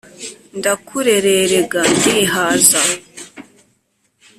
[0.57, 2.81] ndakurererega ndihaza